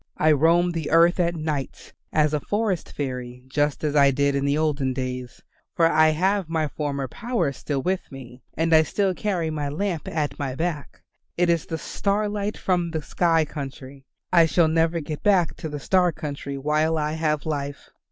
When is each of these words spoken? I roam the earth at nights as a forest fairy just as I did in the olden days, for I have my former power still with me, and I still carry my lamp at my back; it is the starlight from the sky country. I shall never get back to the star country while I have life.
I 0.17 0.31
roam 0.31 0.71
the 0.71 0.89
earth 0.89 1.19
at 1.19 1.35
nights 1.35 1.93
as 2.11 2.33
a 2.33 2.39
forest 2.39 2.91
fairy 2.91 3.43
just 3.47 3.83
as 3.83 3.95
I 3.95 4.09
did 4.09 4.33
in 4.33 4.45
the 4.45 4.57
olden 4.57 4.93
days, 4.93 5.43
for 5.75 5.85
I 5.85 6.09
have 6.09 6.49
my 6.49 6.67
former 6.67 7.07
power 7.07 7.51
still 7.51 7.83
with 7.83 8.11
me, 8.11 8.41
and 8.57 8.73
I 8.73 8.81
still 8.81 9.13
carry 9.13 9.51
my 9.51 9.69
lamp 9.69 10.07
at 10.07 10.39
my 10.39 10.55
back; 10.55 11.01
it 11.37 11.51
is 11.51 11.67
the 11.67 11.77
starlight 11.77 12.57
from 12.57 12.89
the 12.89 13.03
sky 13.03 13.45
country. 13.45 14.07
I 14.33 14.47
shall 14.47 14.67
never 14.67 15.01
get 15.01 15.21
back 15.21 15.53
to 15.57 15.69
the 15.69 15.79
star 15.79 16.11
country 16.11 16.57
while 16.57 16.97
I 16.97 17.11
have 17.11 17.45
life. 17.45 17.91